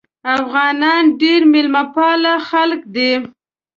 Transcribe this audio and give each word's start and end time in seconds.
افغانان 0.37 1.03
ډیر 1.21 1.41
میلمه 1.51 1.83
پاله 1.95 2.33
خلک 2.49 2.81
دي. 2.95 3.11